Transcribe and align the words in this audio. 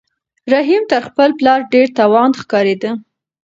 رحیم 0.53 0.83
تر 0.91 1.01
خپل 1.07 1.29
پلار 1.39 1.59
ډېر 1.73 1.87
توند 1.97 2.33
ښکارېده. 2.41 2.91